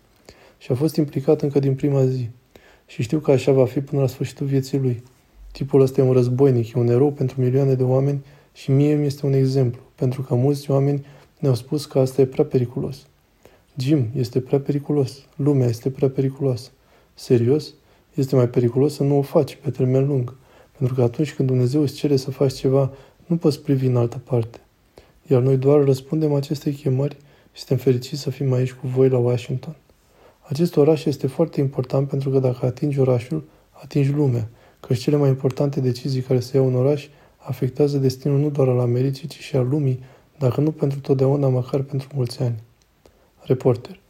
Și 0.58 0.72
a 0.72 0.74
fost 0.74 0.96
implicat 0.96 1.42
încă 1.42 1.58
din 1.58 1.74
prima 1.74 2.06
zi. 2.06 2.28
Și 2.86 3.02
știu 3.02 3.18
că 3.18 3.30
așa 3.30 3.52
va 3.52 3.66
fi 3.66 3.80
până 3.80 4.00
la 4.00 4.06
sfârșitul 4.06 4.46
vieții 4.46 4.78
lui. 4.78 5.02
Tipul 5.52 5.80
ăsta 5.80 6.00
e 6.00 6.04
un 6.04 6.12
războinic, 6.12 6.74
e 6.74 6.78
un 6.78 6.88
erou 6.88 7.12
pentru 7.12 7.40
milioane 7.40 7.74
de 7.74 7.82
oameni 7.82 8.24
și 8.52 8.70
mie 8.70 8.94
mi 8.94 9.06
este 9.06 9.26
un 9.26 9.32
exemplu, 9.32 9.80
pentru 9.94 10.22
că 10.22 10.34
mulți 10.34 10.70
oameni 10.70 11.04
ne-au 11.38 11.54
spus 11.54 11.86
că 11.86 11.98
asta 11.98 12.20
e 12.20 12.26
prea 12.26 12.44
periculos. 12.44 13.06
Jim, 13.76 14.06
este 14.16 14.40
prea 14.40 14.60
periculos. 14.60 15.18
Lumea 15.36 15.68
este 15.68 15.90
prea 15.90 16.08
periculoasă. 16.08 16.70
Serios? 17.14 17.74
Este 18.14 18.36
mai 18.36 18.48
periculos 18.48 18.94
să 18.94 19.02
nu 19.02 19.18
o 19.18 19.22
faci 19.22 19.58
pe 19.62 19.70
termen 19.70 20.06
lung. 20.06 20.36
Pentru 20.78 20.94
că 20.94 21.02
atunci 21.02 21.34
când 21.34 21.48
Dumnezeu 21.48 21.82
îți 21.82 21.94
cere 21.94 22.16
să 22.16 22.30
faci 22.30 22.52
ceva, 22.52 22.92
nu 23.26 23.36
poți 23.36 23.60
privi 23.60 23.86
în 23.86 23.96
altă 23.96 24.20
parte. 24.24 24.60
Iar 25.32 25.42
noi 25.42 25.56
doar 25.56 25.84
răspundem 25.84 26.34
acestei 26.34 26.72
chemări 26.72 27.16
și 27.52 27.62
suntem 27.62 27.76
fericiți 27.76 28.20
să 28.20 28.30
fim 28.30 28.52
aici 28.52 28.72
cu 28.72 28.86
voi 28.86 29.08
la 29.08 29.18
Washington. 29.18 29.76
Acest 30.40 30.76
oraș 30.76 31.04
este 31.04 31.26
foarte 31.26 31.60
important 31.60 32.08
pentru 32.08 32.30
că 32.30 32.38
dacă 32.38 32.66
atingi 32.66 33.00
orașul, 33.00 33.44
atingi 33.70 34.10
lumea, 34.10 34.48
căci 34.80 34.98
cele 34.98 35.16
mai 35.16 35.28
importante 35.28 35.80
decizii 35.80 36.20
care 36.20 36.40
se 36.40 36.56
iau 36.56 36.66
în 36.66 36.74
oraș 36.74 37.06
afectează 37.36 37.98
destinul 37.98 38.38
nu 38.38 38.50
doar 38.50 38.68
al 38.68 38.78
Americii, 38.80 39.28
ci 39.28 39.38
și 39.38 39.56
al 39.56 39.68
lumii, 39.68 40.02
dacă 40.38 40.60
nu 40.60 40.70
pentru 40.70 41.00
totdeauna, 41.00 41.48
măcar 41.48 41.80
pentru 41.80 42.08
mulți 42.14 42.42
ani. 42.42 42.62
Reporter. 43.40 44.00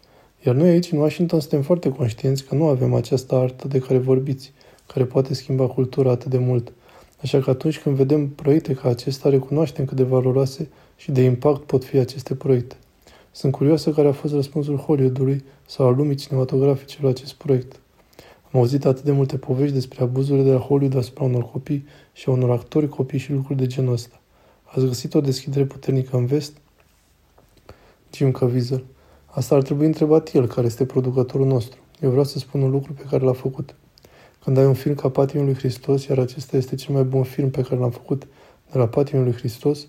Iar 0.47 0.55
noi 0.55 0.69
aici, 0.69 0.93
în 0.93 0.99
Washington, 0.99 1.41
suntem 1.41 1.63
foarte 1.63 1.89
conștienți 1.89 2.45
că 2.45 2.55
nu 2.55 2.67
avem 2.67 2.95
această 2.95 3.35
artă 3.35 3.69
de 3.69 3.79
care 3.79 3.99
vorbiți, 3.99 4.53
care 4.87 5.05
poate 5.05 5.35
schimba 5.35 5.67
cultura 5.67 6.11
atât 6.11 6.31
de 6.31 6.39
mult. 6.39 6.73
Așa 7.23 7.41
că 7.41 7.51
atunci 7.51 7.79
când 7.79 7.97
vedem 7.97 8.29
proiecte 8.29 8.75
ca 8.75 8.89
acesta, 8.89 9.29
recunoaștem 9.29 9.85
cât 9.85 9.97
de 9.97 10.03
valoroase 10.03 10.69
și 10.97 11.11
de 11.11 11.23
impact 11.23 11.63
pot 11.63 11.85
fi 11.85 11.97
aceste 11.97 12.35
proiecte. 12.35 12.77
Sunt 13.31 13.53
curioasă 13.53 13.91
care 13.91 14.09
a 14.09 14.13
fost 14.13 14.35
răspunsul 14.35 14.77
Hollywoodului 14.77 15.45
sau 15.67 15.87
al 15.87 15.97
lumii 15.97 16.15
cinematografice 16.15 16.99
la 17.01 17.09
acest 17.09 17.35
proiect. 17.35 17.81
Am 18.51 18.61
auzit 18.61 18.85
atât 18.85 19.05
de 19.05 19.13
multe 19.13 19.37
povești 19.37 19.75
despre 19.75 20.03
abuzurile 20.03 20.45
de 20.45 20.53
la 20.53 20.59
Hollywood 20.59 20.97
asupra 20.97 21.25
unor 21.25 21.51
copii 21.51 21.87
și 22.13 22.29
a 22.29 22.33
unor 22.33 22.51
actori 22.51 22.89
copii 22.89 23.19
și 23.19 23.33
lucruri 23.33 23.59
de 23.59 23.67
genul 23.67 23.93
ăsta. 23.93 24.21
Ați 24.65 24.87
găsit 24.87 25.15
o 25.15 25.21
deschidere 25.21 25.65
puternică 25.65 26.17
în 26.17 26.27
vest? 26.27 26.57
Jim 28.13 28.31
Caviezel. 28.31 28.85
Asta 29.27 29.55
ar 29.55 29.63
trebui 29.63 29.87
întrebat 29.87 30.35
el, 30.35 30.47
care 30.47 30.67
este 30.67 30.85
producătorul 30.85 31.47
nostru. 31.47 31.81
Eu 32.01 32.11
vreau 32.11 32.25
să 32.25 32.39
spun 32.39 32.63
un 32.63 32.71
lucru 32.71 32.93
pe 32.93 33.03
care 33.11 33.25
l-a 33.25 33.33
făcut. 33.33 33.75
Când 34.45 34.57
ai 34.57 34.67
un 34.67 34.75
film 34.75 34.95
ca 34.95 35.09
Patimul 35.09 35.45
lui 35.45 35.55
Hristos, 35.55 36.07
iar 36.07 36.19
acesta 36.19 36.57
este 36.57 36.75
cel 36.75 36.95
mai 36.95 37.03
bun 37.03 37.23
film 37.23 37.51
pe 37.51 37.63
care 37.63 37.81
l-am 37.81 37.91
făcut 37.91 38.27
de 38.73 38.79
la 38.79 38.89
Patimul 38.89 39.25
lui 39.25 39.33
Hristos, 39.33 39.87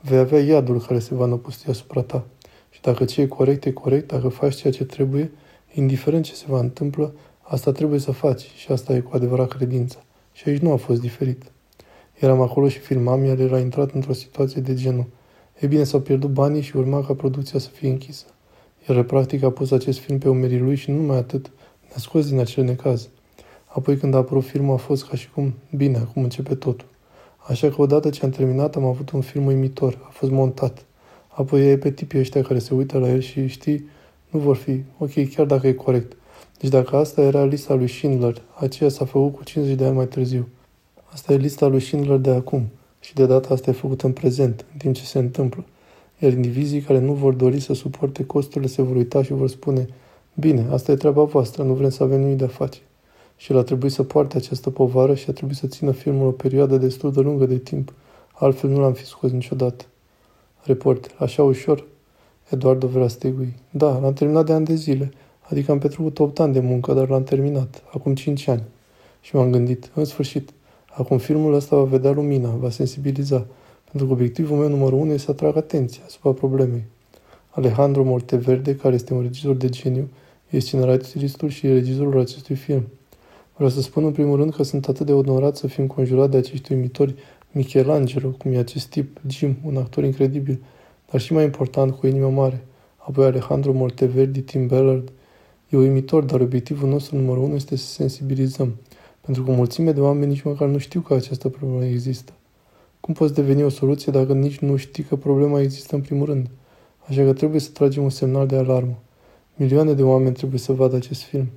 vei 0.00 0.18
avea 0.18 0.40
iadul 0.40 0.80
care 0.80 0.98
se 0.98 1.14
va 1.14 1.26
năpusti 1.26 1.70
asupra 1.70 2.02
ta. 2.02 2.26
Și 2.70 2.80
dacă 2.80 3.04
ce 3.04 3.20
e 3.20 3.26
corect, 3.26 3.64
e 3.64 3.70
corect, 3.72 4.08
dacă 4.08 4.28
faci 4.28 4.54
ceea 4.54 4.72
ce 4.72 4.84
trebuie, 4.84 5.30
indiferent 5.74 6.24
ce 6.24 6.34
se 6.34 6.44
va 6.48 6.60
întâmpla, 6.60 7.12
asta 7.40 7.72
trebuie 7.72 7.98
să 7.98 8.10
faci 8.10 8.40
și 8.56 8.72
asta 8.72 8.94
e 8.94 9.00
cu 9.00 9.10
adevărat 9.14 9.48
credința. 9.48 9.98
Și 10.32 10.48
aici 10.48 10.60
nu 10.60 10.72
a 10.72 10.76
fost 10.76 11.00
diferit. 11.00 11.42
Eram 12.18 12.40
acolo 12.40 12.68
și 12.68 12.78
filmam, 12.78 13.24
iar 13.24 13.38
el 13.38 13.54
a 13.54 13.58
intrat 13.58 13.90
într-o 13.90 14.12
situație 14.12 14.60
de 14.60 14.74
genul. 14.74 15.06
E 15.58 15.66
bine, 15.66 15.84
s-au 15.84 16.00
pierdut 16.00 16.30
banii 16.30 16.62
și 16.62 16.76
urma 16.76 17.04
ca 17.04 17.14
producția 17.14 17.58
să 17.58 17.68
fie 17.68 17.88
închisă. 17.88 18.24
Iar 18.88 19.02
practic 19.02 19.42
a 19.42 19.50
pus 19.50 19.70
acest 19.70 19.98
film 19.98 20.18
pe 20.18 20.28
umerii 20.28 20.58
lui 20.58 20.74
și 20.74 20.90
nu 20.90 20.96
numai 20.96 21.16
atât, 21.16 21.50
ne-a 21.80 21.98
scos 21.98 22.28
din 22.28 22.38
acel 22.38 22.64
necaz. 22.64 23.08
Apoi 23.72 23.96
când 23.96 24.14
a 24.14 24.16
apărut 24.16 24.44
filmul 24.44 24.74
a 24.74 24.76
fost 24.76 25.06
ca 25.06 25.16
și 25.16 25.30
cum, 25.30 25.54
bine, 25.76 25.98
acum 25.98 26.22
începe 26.22 26.54
totul. 26.54 26.86
Așa 27.36 27.68
că 27.68 27.82
odată 27.82 28.10
ce 28.10 28.24
am 28.24 28.30
terminat 28.30 28.76
am 28.76 28.84
avut 28.84 29.10
un 29.10 29.20
film 29.20 29.46
uimitor, 29.46 29.98
a 30.02 30.08
fost 30.10 30.32
montat. 30.32 30.84
Apoi 31.28 31.70
e 31.70 31.76
pe 31.76 31.90
tipii 31.90 32.18
ăștia 32.18 32.42
care 32.42 32.58
se 32.58 32.74
uită 32.74 32.98
la 32.98 33.08
el 33.08 33.20
și 33.20 33.46
știi, 33.46 33.88
nu 34.28 34.38
vor 34.38 34.56
fi, 34.56 34.82
ok, 34.98 35.10
chiar 35.34 35.46
dacă 35.46 35.66
e 35.66 35.72
corect. 35.72 36.16
Deci 36.60 36.70
dacă 36.70 36.96
asta 36.96 37.20
era 37.20 37.44
lista 37.44 37.74
lui 37.74 37.88
Schindler, 37.88 38.42
aceea 38.54 38.90
s-a 38.90 39.04
făcut 39.04 39.34
cu 39.34 39.44
50 39.44 39.76
de 39.76 39.84
ani 39.84 39.96
mai 39.96 40.06
târziu. 40.06 40.48
Asta 41.04 41.32
e 41.32 41.36
lista 41.36 41.66
lui 41.66 41.80
Schindler 41.80 42.16
de 42.18 42.30
acum 42.30 42.68
și 43.00 43.14
de 43.14 43.26
data 43.26 43.54
asta 43.54 43.70
e 43.70 43.72
făcută 43.72 44.06
în 44.06 44.12
prezent, 44.12 44.64
în 44.72 44.78
timp 44.78 44.94
ce 44.94 45.04
se 45.04 45.18
întâmplă. 45.18 45.64
Iar 46.18 46.32
indivizii 46.32 46.80
care 46.80 46.98
nu 46.98 47.12
vor 47.12 47.34
dori 47.34 47.60
să 47.60 47.74
suporte 47.74 48.24
costurile 48.24 48.70
se 48.70 48.82
vor 48.82 48.96
uita 48.96 49.22
și 49.22 49.32
vor 49.32 49.48
spune 49.48 49.88
Bine, 50.34 50.66
asta 50.70 50.92
e 50.92 50.96
treaba 50.96 51.22
voastră, 51.22 51.62
nu 51.62 51.72
vrem 51.72 51.90
să 51.90 52.02
avem 52.02 52.20
nimic 52.20 52.38
de 52.38 52.44
a 52.44 52.48
face. 52.48 52.78
Și 53.40 53.52
el 53.52 53.58
a 53.58 53.62
trebuit 53.62 53.92
să 53.92 54.02
poarte 54.02 54.36
această 54.36 54.70
povară 54.70 55.14
și 55.14 55.30
a 55.30 55.32
trebuit 55.32 55.56
să 55.56 55.66
țină 55.66 55.90
filmul 55.90 56.26
o 56.26 56.30
perioadă 56.30 56.76
destul 56.76 57.12
de 57.12 57.20
lungă 57.20 57.46
de 57.46 57.58
timp, 57.58 57.92
altfel 58.32 58.70
nu 58.70 58.80
l-am 58.80 58.92
fi 58.92 59.04
scos 59.04 59.30
niciodată. 59.30 59.84
Reporter, 60.62 61.10
așa 61.18 61.42
ușor? 61.42 61.84
Eduardo 62.48 62.86
Vrastegui. 62.86 63.54
Da, 63.70 63.98
l-am 63.98 64.12
terminat 64.12 64.46
de 64.46 64.52
ani 64.52 64.64
de 64.64 64.74
zile, 64.74 65.10
adică 65.40 65.72
am 65.72 65.78
petrecut 65.78 66.18
8 66.18 66.40
ani 66.40 66.52
de 66.52 66.60
muncă, 66.60 66.92
dar 66.92 67.08
l-am 67.08 67.22
terminat, 67.22 67.82
acum 67.94 68.14
5 68.14 68.48
ani. 68.48 68.62
Și 69.20 69.36
m-am 69.36 69.50
gândit, 69.50 69.90
în 69.94 70.04
sfârșit, 70.04 70.50
acum 70.90 71.18
filmul 71.18 71.54
ăsta 71.54 71.76
va 71.76 71.84
vedea 71.84 72.10
lumina, 72.10 72.50
va 72.50 72.70
sensibiliza, 72.70 73.46
pentru 73.84 74.06
că 74.06 74.12
obiectivul 74.12 74.56
meu 74.56 74.68
numărul 74.68 74.98
unu 74.98 75.12
este 75.12 75.24
să 75.24 75.30
atrag 75.30 75.56
atenția 75.56 76.02
asupra 76.06 76.32
problemei. 76.32 76.84
Alejandro 77.50 78.04
Morteverde, 78.04 78.76
care 78.76 78.94
este 78.94 79.14
un 79.14 79.22
regizor 79.22 79.54
de 79.54 79.68
geniu, 79.68 80.08
este 80.50 80.66
scenaristul 80.66 81.48
și 81.48 81.66
regizorul 81.66 82.20
acestui 82.20 82.54
film. 82.54 82.84
Vreau 83.60 83.74
să 83.74 83.80
spun 83.80 84.04
în 84.04 84.12
primul 84.12 84.36
rând 84.36 84.54
că 84.54 84.62
sunt 84.62 84.88
atât 84.88 85.06
de 85.06 85.12
onorat 85.12 85.56
să 85.56 85.66
fim 85.66 85.86
conjurat 85.86 86.30
de 86.30 86.36
acești 86.36 86.72
uimitori 86.72 87.14
Michelangelo, 87.52 88.28
cum 88.28 88.52
e 88.52 88.58
acest 88.58 88.86
tip, 88.86 89.20
Jim, 89.28 89.56
un 89.64 89.76
actor 89.76 90.04
incredibil, 90.04 90.62
dar 91.10 91.20
și 91.20 91.32
mai 91.32 91.44
important, 91.44 91.92
cu 91.92 92.06
inima 92.06 92.28
mare. 92.28 92.66
Apoi 92.96 93.24
Alejandro 93.24 93.72
Morteverdi, 93.72 94.40
Tim 94.40 94.66
Ballard. 94.66 95.12
E 95.68 95.76
uimitor, 95.76 96.24
dar 96.24 96.40
obiectivul 96.40 96.88
nostru 96.88 97.16
numărul 97.16 97.42
unu 97.42 97.54
este 97.54 97.76
să 97.76 97.86
sensibilizăm, 97.86 98.76
pentru 99.20 99.42
că 99.42 99.50
o 99.50 99.54
mulțime 99.54 99.92
de 99.92 100.00
oameni 100.00 100.30
nici 100.30 100.42
măcar 100.42 100.68
nu 100.68 100.78
știu 100.78 101.00
că 101.00 101.14
această 101.14 101.48
problemă 101.48 101.84
există. 101.84 102.32
Cum 103.00 103.14
poți 103.14 103.34
deveni 103.34 103.62
o 103.62 103.68
soluție 103.68 104.12
dacă 104.12 104.32
nici 104.32 104.58
nu 104.58 104.76
știi 104.76 105.02
că 105.02 105.16
problema 105.16 105.60
există 105.60 105.94
în 105.94 106.00
primul 106.00 106.26
rând? 106.26 106.50
Așa 107.08 107.24
că 107.24 107.32
trebuie 107.32 107.60
să 107.60 107.70
tragem 107.70 108.02
un 108.02 108.10
semnal 108.10 108.46
de 108.46 108.56
alarmă. 108.56 108.98
Milioane 109.56 109.92
de 109.92 110.02
oameni 110.02 110.34
trebuie 110.34 110.58
să 110.60 110.72
vadă 110.72 110.96
acest 110.96 111.22
film. 111.22 111.50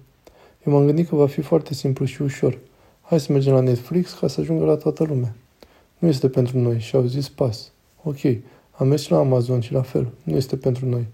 Eu 0.65 0.73
m-am 0.73 0.85
gândit 0.85 1.07
că 1.07 1.15
va 1.15 1.27
fi 1.27 1.41
foarte 1.41 1.73
simplu 1.73 2.05
și 2.05 2.21
ușor. 2.21 2.57
Hai 3.01 3.19
să 3.19 3.31
mergem 3.31 3.53
la 3.53 3.59
Netflix 3.59 4.13
ca 4.13 4.27
să 4.27 4.41
ajungă 4.41 4.65
la 4.65 4.75
toată 4.75 5.03
lumea. 5.03 5.35
Nu 5.97 6.07
este 6.07 6.29
pentru 6.29 6.59
noi 6.59 6.79
și 6.79 6.95
au 6.95 7.05
zis 7.05 7.29
pas. 7.29 7.71
Ok, 8.03 8.17
am 8.71 8.87
mers 8.87 9.07
la 9.07 9.17
Amazon 9.17 9.59
și 9.59 9.73
la 9.73 9.81
fel. 9.81 10.11
Nu 10.23 10.35
este 10.35 10.55
pentru 10.55 10.85
noi. 10.85 11.05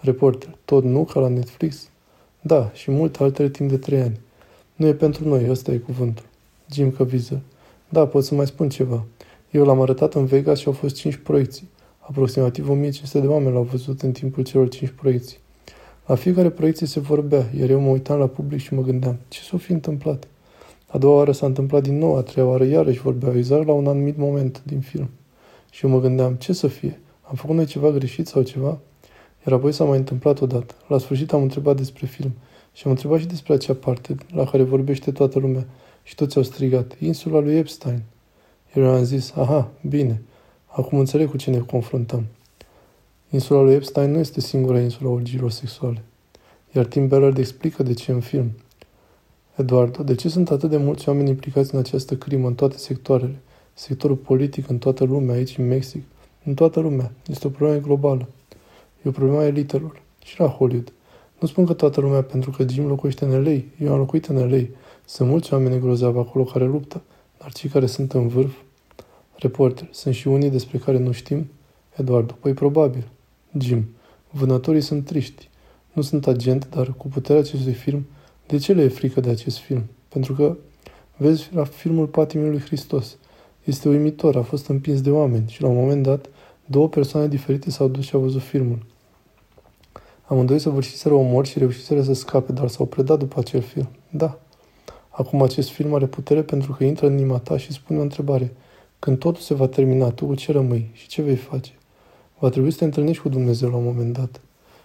Reporter, 0.00 0.56
tot 0.64 0.84
nu 0.84 1.04
ca 1.04 1.20
la 1.20 1.28
Netflix? 1.28 1.88
Da, 2.40 2.70
și 2.74 2.90
multe 2.90 3.22
altele 3.22 3.48
timp 3.48 3.70
de 3.70 3.76
trei 3.76 4.00
ani. 4.00 4.20
Nu 4.76 4.86
e 4.86 4.94
pentru 4.94 5.28
noi, 5.28 5.50
ăsta 5.50 5.72
e 5.72 5.76
cuvântul. 5.76 6.24
Jim 6.72 6.90
Caviezel. 6.90 7.40
Da, 7.88 8.06
pot 8.06 8.24
să 8.24 8.34
mai 8.34 8.46
spun 8.46 8.68
ceva. 8.68 9.04
Eu 9.50 9.64
l-am 9.64 9.80
arătat 9.80 10.14
în 10.14 10.24
Vegas 10.24 10.58
și 10.58 10.66
au 10.66 10.72
fost 10.72 10.94
5 10.94 11.16
proiecții. 11.16 11.68
Aproximativ 11.98 12.68
1500 12.68 13.20
de 13.20 13.26
oameni 13.26 13.52
l-au 13.52 13.62
văzut 13.62 14.02
în 14.02 14.12
timpul 14.12 14.42
celor 14.44 14.68
5 14.68 14.90
proiecții. 14.90 15.38
La 16.08 16.14
fiecare 16.14 16.50
proiecție 16.50 16.86
se 16.86 17.00
vorbea, 17.00 17.50
iar 17.58 17.70
eu 17.70 17.80
mă 17.80 17.88
uitam 17.88 18.18
la 18.18 18.26
public 18.26 18.60
și 18.60 18.74
mă 18.74 18.82
gândeam, 18.82 19.18
ce 19.28 19.40
s-o 19.40 19.56
fi 19.56 19.72
întâmplat? 19.72 20.28
A 20.86 20.98
doua 20.98 21.16
oară 21.16 21.32
s-a 21.32 21.46
întâmplat 21.46 21.82
din 21.82 21.98
nou, 21.98 22.16
a 22.16 22.22
treia 22.22 22.46
oară 22.46 22.64
iarăși 22.64 23.00
vorbeau 23.00 23.36
exact 23.36 23.66
la 23.66 23.72
un 23.72 23.86
anumit 23.86 24.16
moment 24.16 24.62
din 24.64 24.80
film. 24.80 25.08
Și 25.70 25.84
eu 25.84 25.90
mă 25.90 26.00
gândeam, 26.00 26.34
ce 26.34 26.52
să 26.52 26.66
fie? 26.66 27.00
Am 27.22 27.34
făcut 27.34 27.56
noi 27.56 27.64
ceva 27.64 27.90
greșit 27.90 28.26
sau 28.26 28.42
ceva? 28.42 28.78
Iar 29.46 29.56
apoi 29.56 29.72
s-a 29.72 29.84
mai 29.84 29.98
întâmplat 29.98 30.40
odată. 30.40 30.74
La 30.86 30.98
sfârșit 30.98 31.32
am 31.32 31.42
întrebat 31.42 31.76
despre 31.76 32.06
film 32.06 32.32
și 32.72 32.82
am 32.84 32.90
întrebat 32.90 33.18
și 33.18 33.26
despre 33.26 33.52
acea 33.52 33.74
parte 33.74 34.14
la 34.34 34.44
care 34.44 34.62
vorbește 34.62 35.10
toată 35.10 35.38
lumea 35.38 35.66
și 36.02 36.14
toți 36.14 36.36
au 36.36 36.42
strigat, 36.42 36.96
insula 37.00 37.38
lui 37.38 37.56
Epstein. 37.56 38.02
Iar 38.76 38.86
eu 38.86 38.92
am 38.92 39.04
zis, 39.04 39.32
aha, 39.36 39.70
bine, 39.88 40.22
acum 40.66 40.98
înțeleg 40.98 41.30
cu 41.30 41.36
ce 41.36 41.50
ne 41.50 41.58
confruntăm. 41.58 42.24
Insula 43.30 43.60
lui 43.60 43.74
Epstein 43.74 44.10
nu 44.10 44.18
este 44.18 44.40
singura 44.40 44.80
insula 44.80 45.10
orgiilor 45.10 45.50
sexuale. 45.50 46.02
Iar 46.72 46.84
Tim 46.84 47.08
Ballard 47.08 47.38
explică 47.38 47.82
de 47.82 47.92
ce 47.92 48.12
în 48.12 48.20
film. 48.20 48.50
Eduardo, 49.56 50.02
de 50.02 50.14
ce 50.14 50.28
sunt 50.28 50.50
atât 50.50 50.70
de 50.70 50.76
mulți 50.76 51.08
oameni 51.08 51.28
implicați 51.28 51.74
în 51.74 51.80
această 51.80 52.16
crimă 52.16 52.46
în 52.46 52.54
toate 52.54 52.76
sectoarele? 52.76 53.40
Sectorul 53.74 54.16
politic 54.16 54.68
în 54.68 54.78
toată 54.78 55.04
lumea, 55.04 55.34
aici 55.34 55.58
în 55.58 55.66
Mexic, 55.66 56.02
în 56.44 56.54
toată 56.54 56.80
lumea. 56.80 57.12
Este 57.26 57.46
o 57.46 57.50
problemă 57.50 57.80
globală. 57.80 58.28
E 59.02 59.08
o 59.08 59.10
problemă 59.10 59.40
a 59.40 59.46
elitelor. 59.46 60.02
Și 60.24 60.40
la 60.40 60.46
Hollywood. 60.46 60.92
Nu 61.40 61.46
spun 61.46 61.66
că 61.66 61.72
toată 61.72 62.00
lumea 62.00 62.22
pentru 62.22 62.50
că 62.50 62.68
Jim 62.68 62.86
locuiește 62.86 63.24
în 63.24 63.42
LA. 63.42 63.60
Eu 63.86 63.92
am 63.92 63.98
locuit 63.98 64.26
în 64.26 64.50
LA. 64.50 64.62
Sunt 65.04 65.28
mulți 65.28 65.52
oameni 65.52 65.80
grozavi 65.80 66.18
acolo 66.18 66.44
care 66.44 66.64
luptă, 66.64 67.02
dar 67.38 67.52
cei 67.52 67.70
care 67.70 67.86
sunt 67.86 68.12
în 68.12 68.28
vârf? 68.28 68.54
Reporter, 69.34 69.88
sunt 69.90 70.14
și 70.14 70.28
unii 70.28 70.50
despre 70.50 70.78
care 70.78 70.98
nu 70.98 71.12
știm? 71.12 71.50
Eduardo, 71.96 72.36
păi 72.40 72.52
probabil. 72.52 73.08
Jim, 73.60 73.88
vânătorii 74.30 74.80
sunt 74.80 75.04
triști. 75.04 75.48
Nu 75.92 76.02
sunt 76.02 76.26
agent, 76.26 76.68
dar 76.70 76.92
cu 76.92 77.08
puterea 77.08 77.40
acestui 77.40 77.72
film, 77.72 78.06
de 78.46 78.56
ce 78.56 78.72
le 78.72 78.82
e 78.82 78.88
frică 78.88 79.20
de 79.20 79.30
acest 79.30 79.58
film? 79.58 79.82
Pentru 80.08 80.34
că, 80.34 80.56
vezi, 81.16 81.48
la 81.52 81.64
filmul 81.64 82.06
Patimii 82.06 82.50
lui 82.50 82.60
Hristos, 82.60 83.16
este 83.64 83.88
uimitor, 83.88 84.36
a 84.36 84.42
fost 84.42 84.66
împins 84.66 85.00
de 85.00 85.10
oameni 85.10 85.48
și 85.48 85.62
la 85.62 85.68
un 85.68 85.76
moment 85.76 86.02
dat, 86.02 86.28
două 86.66 86.88
persoane 86.88 87.28
diferite 87.28 87.70
s-au 87.70 87.88
dus 87.88 88.04
și 88.04 88.14
au 88.14 88.20
văzut 88.20 88.42
filmul. 88.42 88.86
Amândoi 90.24 90.58
săvârșiseră 90.58 91.14
omor 91.14 91.46
și 91.46 91.58
reușiseră 91.58 92.02
să 92.02 92.12
scape, 92.12 92.52
dar 92.52 92.68
s-au 92.68 92.86
predat 92.86 93.18
după 93.18 93.38
acel 93.38 93.60
film. 93.60 93.88
Da. 94.10 94.38
Acum 95.08 95.42
acest 95.42 95.70
film 95.70 95.94
are 95.94 96.06
putere 96.06 96.42
pentru 96.42 96.72
că 96.72 96.84
intră 96.84 97.06
în 97.06 97.12
inima 97.12 97.38
ta 97.38 97.56
și 97.56 97.72
spune 97.72 97.98
o 97.98 98.02
întrebare. 98.02 98.52
Când 98.98 99.18
totul 99.18 99.42
se 99.42 99.54
va 99.54 99.66
termina, 99.66 100.10
tu 100.10 100.26
cu 100.26 100.34
ce 100.34 100.52
rămâi 100.52 100.90
și 100.92 101.08
ce 101.08 101.22
vei 101.22 101.36
face? 101.36 101.77
Va 102.38 102.48
trebui 102.48 102.70
să 102.70 102.78
te 102.78 102.84
întâlnești 102.84 103.22
cu 103.22 103.28
Dumnezeu 103.28 103.70
la 103.70 103.76
un 103.76 103.84
moment 103.84 104.12
dat. 104.12 104.40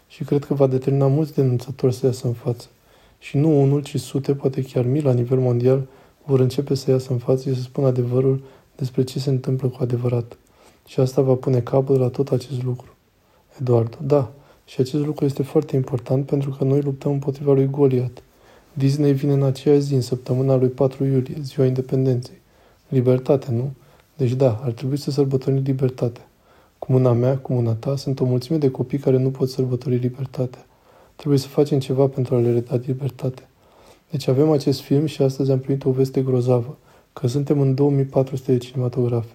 Și 0.08 0.24
cred 0.24 0.46
că 0.46 0.54
va 0.54 0.68
determina 0.68 1.08
mulți 1.08 1.34
denunțători 1.34 1.94
să 1.94 2.06
iasă 2.06 2.28
în 2.28 2.34
față. 2.34 2.68
Și 3.20 3.38
nu 3.38 3.62
unul, 3.62 3.82
ci 3.84 4.00
sute, 4.00 4.36
poate 4.36 4.64
chiar 4.64 4.86
mii 4.86 5.02
la 5.02 5.14
nivel 5.14 5.40
mondial, 5.40 5.88
vor 6.26 6.40
începe 6.40 6.76
să 6.76 6.92
iasă 6.92 7.12
în 7.12 7.18
față 7.18 7.50
și 7.50 7.56
să 7.56 7.62
spună 7.62 7.88
adevărul 7.88 8.44
despre 8.76 9.04
ce 9.04 9.20
se 9.20 9.30
întâmplă 9.30 9.68
cu 9.68 9.78
adevărat. 9.80 10.38
Și 10.88 11.00
asta 11.00 11.22
va 11.22 11.34
pune 11.34 11.60
capăt 11.60 12.00
la 12.00 12.10
tot 12.10 12.32
acest 12.32 12.64
lucru. 12.64 12.88
Eduardo, 13.60 13.98
da, 14.02 14.32
și 14.66 14.82
acest 14.82 15.06
lucru 15.06 15.26
este 15.26 15.44
foarte 15.44 15.76
important 15.76 16.26
pentru 16.26 16.50
că 16.50 16.64
noi 16.64 16.82
luptăm 16.82 17.12
împotriva 17.12 17.54
lui 17.54 17.70
Goliat. 17.70 18.24
Disney 18.74 19.14
vine 19.14 19.34
în 19.34 19.44
aceeași 19.44 19.82
zi, 19.82 19.94
în 19.94 20.02
săptămâna 20.02 20.56
lui 20.56 20.68
4 20.68 21.06
iulie, 21.06 21.36
ziua 21.42 21.66
independenței. 21.66 22.42
Libertate, 22.88 23.52
nu? 23.52 23.72
Deci 24.18 24.32
da, 24.34 24.62
ar 24.64 24.72
trebui 24.72 24.98
să 24.98 25.12
sărbătorim 25.12 25.62
libertatea. 25.64 26.28
Cu 26.84 26.92
mâna 26.92 27.14
mea, 27.14 27.38
cu 27.38 27.54
mâna 27.54 27.74
ta, 27.74 27.96
sunt 27.96 28.20
o 28.20 28.26
mulțime 28.26 28.58
de 28.58 28.72
copii 28.72 28.98
care 28.98 29.18
nu 29.18 29.30
pot 29.32 29.50
sărbători 29.50 29.96
libertatea. 29.96 30.66
Trebuie 31.16 31.40
să 31.40 31.48
facem 31.48 31.80
ceva 31.80 32.08
pentru 32.08 32.36
a 32.36 32.40
le 32.40 32.52
reda 32.52 32.76
libertate. 32.86 33.48
Deci 34.10 34.28
avem 34.28 34.52
acest 34.52 34.82
film 34.82 35.06
și 35.06 35.22
astăzi 35.22 35.52
am 35.52 35.60
primit 35.60 35.86
o 35.86 35.92
veste 35.92 36.22
grozavă, 36.22 36.78
că 37.14 37.28
suntem 37.28 37.60
în 37.60 37.74
2400 37.76 38.52
de 38.52 38.58
cinematografe. 38.58 39.34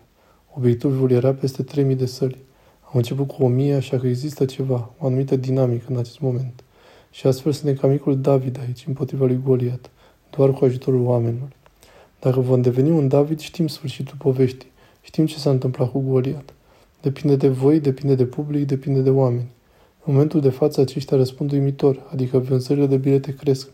Obiectivul 0.57 1.11
era 1.11 1.35
peste 1.35 1.63
3000 1.63 1.97
de 1.97 2.07
săli. 2.07 2.37
Am 2.81 2.93
început 2.95 3.29
cu 3.29 3.43
1000, 3.45 3.75
așa 3.75 3.99
că 3.99 4.07
există 4.07 4.45
ceva, 4.45 4.91
o 4.99 5.07
anumită 5.07 5.37
dinamică 5.37 5.85
în 5.89 5.97
acest 5.97 6.21
moment. 6.21 6.65
Și 7.11 7.27
astfel 7.27 7.53
suntem 7.53 7.75
ca 7.75 7.87
micul 7.87 8.21
David 8.21 8.59
aici, 8.67 8.85
împotriva 8.87 9.25
lui 9.25 9.41
Goliat, 9.45 9.91
doar 10.37 10.53
cu 10.53 10.65
ajutorul 10.65 11.07
oamenilor. 11.07 11.49
Dacă 12.21 12.41
vom 12.41 12.61
deveni 12.61 12.91
un 12.91 13.09
David, 13.09 13.39
știm 13.39 13.67
sfârșitul 13.67 14.17
poveștii. 14.19 14.71
Știm 15.01 15.27
ce 15.27 15.39
s-a 15.39 15.51
întâmplat 15.51 15.91
cu 15.91 16.01
Goliat. 16.01 16.53
Depinde 17.01 17.37
de 17.37 17.49
voi, 17.49 17.81
depinde 17.81 18.15
de 18.15 18.25
public, 18.25 18.67
depinde 18.67 19.01
de 19.01 19.11
oameni. 19.11 19.47
În 20.05 20.13
momentul 20.13 20.41
de 20.41 20.51
față 20.51 20.81
aceștia 20.81 21.17
răspund 21.17 21.53
uimitor, 21.53 22.03
adică 22.13 22.39
vânzările 22.39 22.87
de 22.87 22.97
bilete 22.97 23.35
cresc. 23.35 23.69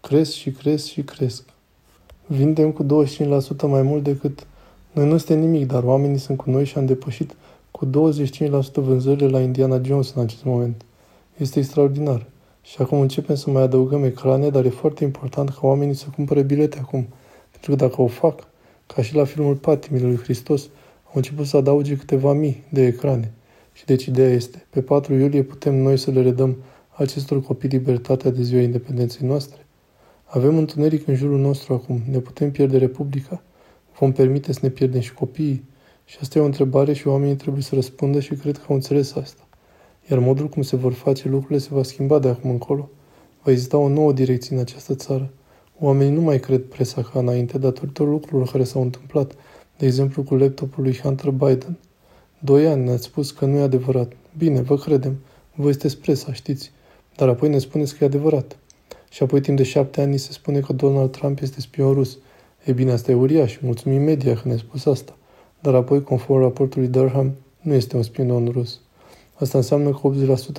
Cresc 0.00 0.32
și 0.32 0.50
cresc 0.50 0.86
și 0.86 1.02
cresc. 1.02 1.42
Vindem 2.26 2.72
cu 2.72 2.84
25% 2.84 2.86
mai 3.62 3.82
mult 3.82 4.02
decât... 4.02 4.46
Noi 4.92 5.08
nu 5.08 5.16
suntem 5.16 5.38
nimic, 5.38 5.66
dar 5.66 5.82
oamenii 5.82 6.18
sunt 6.18 6.38
cu 6.38 6.50
noi 6.50 6.64
și 6.64 6.78
am 6.78 6.86
depășit 6.86 7.34
cu 7.70 7.86
25% 7.86 7.90
vânzările 8.74 9.28
la 9.28 9.40
Indiana 9.40 9.80
Jones 9.84 10.12
în 10.14 10.22
acest 10.22 10.44
moment. 10.44 10.84
Este 11.36 11.58
extraordinar. 11.58 12.26
Și 12.62 12.76
acum 12.78 13.00
începem 13.00 13.34
să 13.34 13.50
mai 13.50 13.62
adăugăm 13.62 14.04
ecrane, 14.04 14.48
dar 14.48 14.64
e 14.64 14.68
foarte 14.68 15.04
important 15.04 15.48
ca 15.48 15.60
oamenii 15.62 15.94
să 15.94 16.06
cumpere 16.14 16.42
bilete 16.42 16.78
acum. 16.78 17.06
Pentru 17.50 17.70
că 17.70 17.76
dacă 17.76 18.02
o 18.02 18.06
fac, 18.06 18.46
ca 18.86 19.02
și 19.02 19.14
la 19.14 19.24
filmul 19.24 19.54
Patimile 19.54 20.06
lui 20.06 20.16
Hristos, 20.16 20.68
au 21.10 21.16
început 21.16 21.46
să 21.46 21.56
adauge 21.56 21.96
câteva 21.96 22.32
mii 22.32 22.64
de 22.68 22.86
ecrane. 22.86 23.32
Și 23.72 23.84
deci 23.84 24.04
ideea 24.04 24.30
este, 24.30 24.66
pe 24.70 24.82
4 24.82 25.14
iulie 25.14 25.42
putem 25.42 25.74
noi 25.74 25.96
să 25.96 26.10
le 26.10 26.22
redăm 26.22 26.56
acestor 26.88 27.42
copii 27.42 27.68
libertatea 27.68 28.30
de 28.30 28.42
ziua 28.42 28.60
independenței 28.60 29.26
noastre? 29.26 29.66
Avem 30.24 30.56
întuneric 30.56 31.06
în 31.06 31.14
jurul 31.14 31.38
nostru 31.38 31.72
acum, 31.72 32.02
ne 32.10 32.18
putem 32.18 32.50
pierde 32.50 32.78
Republica? 32.78 33.42
Vom 33.98 34.12
permite 34.12 34.52
să 34.52 34.58
ne 34.62 34.68
pierdem 34.68 35.00
și 35.00 35.14
copiii? 35.14 35.64
Și 36.04 36.18
asta 36.20 36.38
e 36.38 36.42
o 36.42 36.44
întrebare 36.44 36.92
și 36.92 37.08
oamenii 37.08 37.36
trebuie 37.36 37.62
să 37.62 37.74
răspundă 37.74 38.20
și 38.20 38.34
cred 38.34 38.56
că 38.56 38.64
au 38.68 38.74
înțeles 38.74 39.14
asta. 39.14 39.42
Iar 40.10 40.18
modul 40.18 40.48
cum 40.48 40.62
se 40.62 40.76
vor 40.76 40.92
face 40.92 41.28
lucrurile 41.28 41.58
se 41.58 41.68
va 41.70 41.82
schimba 41.82 42.18
de 42.18 42.28
acum 42.28 42.50
încolo. 42.50 42.90
Va 43.42 43.50
exista 43.50 43.76
o 43.76 43.88
nouă 43.88 44.12
direcție 44.12 44.54
în 44.54 44.60
această 44.62 44.94
țară. 44.94 45.30
Oamenii 45.78 46.14
nu 46.14 46.20
mai 46.20 46.40
cred 46.40 46.62
presa 46.62 47.02
ca 47.02 47.18
înainte 47.18 47.58
datorită 47.58 48.02
lucrurilor 48.02 48.50
care 48.50 48.64
s-au 48.64 48.82
întâmplat, 48.82 49.34
de 49.80 49.86
exemplu 49.86 50.22
cu 50.22 50.34
laptopul 50.34 50.82
lui 50.82 50.98
Hunter 50.98 51.30
Biden. 51.30 51.78
Doi 52.38 52.66
ani 52.66 52.84
ne-ați 52.84 53.04
spus 53.04 53.30
că 53.30 53.44
nu 53.44 53.56
e 53.56 53.60
adevărat. 53.60 54.12
Bine, 54.38 54.60
vă 54.60 54.76
credem. 54.76 55.16
Voi 55.54 55.70
sunteți 55.70 55.98
presa, 55.98 56.32
știți. 56.32 56.72
Dar 57.16 57.28
apoi 57.28 57.48
ne 57.48 57.58
spuneți 57.58 57.96
că 57.96 58.04
e 58.04 58.06
adevărat. 58.06 58.58
Și 59.10 59.22
apoi 59.22 59.40
timp 59.40 59.56
de 59.56 59.62
șapte 59.62 60.00
ani 60.00 60.18
se 60.18 60.32
spune 60.32 60.60
că 60.60 60.72
Donald 60.72 61.10
Trump 61.10 61.40
este 61.40 61.60
spion 61.60 61.92
rus. 61.92 62.18
E 62.64 62.72
bine, 62.72 62.92
asta 62.92 63.10
e 63.10 63.14
uriaș. 63.14 63.58
Mulțumim 63.60 64.02
media 64.02 64.34
că 64.34 64.40
ne-a 64.44 64.56
spus 64.56 64.86
asta. 64.86 65.16
Dar 65.60 65.74
apoi, 65.74 66.02
conform 66.02 66.40
raportului 66.40 66.88
Durham, 66.88 67.32
nu 67.60 67.74
este 67.74 67.96
un 67.96 68.02
spion 68.02 68.48
rus. 68.48 68.80
Asta 69.34 69.58
înseamnă 69.58 69.90
că 69.90 70.10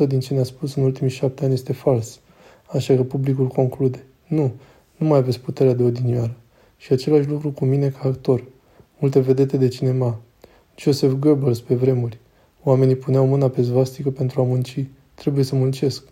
80% 0.06 0.08
din 0.08 0.20
ce 0.20 0.34
ne-a 0.34 0.44
spus 0.44 0.76
în 0.76 0.84
ultimii 0.84 1.12
șapte 1.12 1.44
ani 1.44 1.54
este 1.54 1.74
fals. 1.74 2.20
Așa 2.68 2.96
că 2.96 3.04
publicul 3.04 3.48
conclude. 3.48 4.04
Nu, 4.28 4.52
nu 4.98 5.08
mai 5.08 5.18
aveți 5.18 5.40
puterea 5.40 5.74
de 5.74 5.84
odinioară. 5.84 6.36
Și 6.78 6.94
același 6.94 7.28
lucru 7.28 7.52
cu 7.52 7.66
mine 7.66 7.90
ca 7.90 8.08
actor. 8.08 8.44
Multe 9.02 9.20
vedete 9.20 9.58
de 9.58 9.68
cinema. 9.68 10.20
Joseph 10.76 11.14
Goebbels 11.14 11.60
pe 11.60 11.76
vremuri. 11.76 12.20
Oamenii 12.64 12.96
puneau 12.96 13.28
mâna 13.28 13.50
pe 13.50 13.62
zvastică 13.62 14.10
pentru 14.10 14.42
a 14.42 14.44
munci. 14.44 14.86
trebuie 15.14 15.44
să 15.44 15.56
muncesc. 15.56 16.04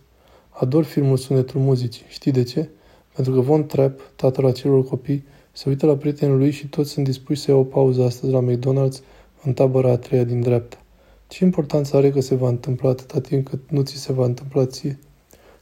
Ador 0.48 0.84
filmul 0.84 1.16
Sunetul 1.16 1.60
Muzicii. 1.60 2.04
Știi 2.08 2.32
de 2.32 2.42
ce? 2.42 2.68
Pentru 3.14 3.32
că 3.32 3.40
Von 3.40 3.66
Trapp, 3.66 4.00
tatăl 4.16 4.46
acelor 4.46 4.84
copii, 4.84 5.24
se 5.52 5.68
uită 5.68 5.86
la 5.86 5.96
prietenul 5.96 6.38
lui 6.38 6.50
și 6.50 6.68
toți 6.68 6.90
sunt 6.90 7.04
dispuși 7.04 7.40
să 7.40 7.50
iau 7.50 7.60
o 7.60 7.64
pauză 7.64 8.04
astăzi 8.04 8.32
la 8.32 8.44
McDonald's 8.44 9.02
în 9.44 9.52
tabăra 9.52 9.90
a 9.90 9.96
treia 9.96 10.24
din 10.24 10.40
dreapta. 10.40 10.82
Ce 11.28 11.44
importanță 11.44 11.96
are 11.96 12.10
că 12.10 12.20
se 12.20 12.34
va 12.34 12.48
întâmpla 12.48 12.88
atâta 12.88 13.20
timp 13.20 13.48
cât 13.48 13.70
nu 13.70 13.82
ți 13.82 13.96
se 13.96 14.12
va 14.12 14.24
întâmpla 14.24 14.66
ție? 14.66 14.98